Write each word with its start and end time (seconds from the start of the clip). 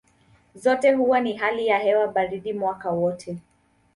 Zote 0.55 0.93
huwa 0.93 1.19
na 1.19 1.37
hali 1.39 1.67
ya 1.67 1.79
hewa 1.79 2.07
baridi 2.07 2.53
mwaka 2.53 2.89
wote. 2.91 3.37